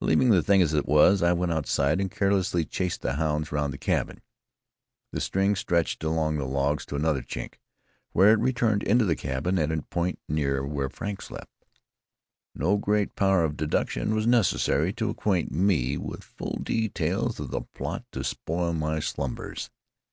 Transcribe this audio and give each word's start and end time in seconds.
Leaving 0.00 0.30
the 0.30 0.42
thing 0.42 0.60
as 0.60 0.74
it 0.74 0.84
was, 0.84 1.22
I 1.22 1.32
went 1.32 1.52
outside 1.52 2.00
and 2.00 2.10
carelessly 2.10 2.64
chased 2.64 3.02
the 3.02 3.12
hounds 3.12 3.52
round 3.52 3.72
the 3.72 3.78
cabin. 3.78 4.20
The 5.12 5.20
string 5.20 5.54
stretched 5.54 6.02
along 6.02 6.38
the 6.38 6.44
logs 6.44 6.84
to 6.86 6.96
another 6.96 7.22
chink, 7.22 7.60
where 8.10 8.32
it 8.32 8.40
returned 8.40 8.82
into 8.82 9.04
the 9.04 9.14
cabin 9.14 9.56
at 9.60 9.70
a 9.70 9.80
point 9.82 10.18
near 10.28 10.66
where 10.66 10.88
Frank 10.88 11.22
slept. 11.22 11.52
No 12.52 12.78
great 12.78 13.14
power 13.14 13.44
of 13.44 13.56
deduction 13.56 14.12
was 14.12 14.26
necessary 14.26 14.92
to 14.94 15.08
acquaint 15.10 15.52
me 15.52 15.96
with 15.98 16.24
full 16.24 16.58
details 16.60 17.38
of 17.38 17.52
the 17.52 17.60
plot 17.60 18.04
to 18.10 18.24
spoil 18.24 18.72
my 18.72 18.98
slumbers. 18.98 19.70